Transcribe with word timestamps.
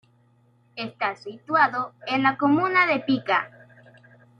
Está 0.77 1.15
situado 1.15 1.93
en 2.07 2.23
la 2.23 2.35
Comuna 2.35 2.87
de 2.87 3.01
Pica. 3.01 3.51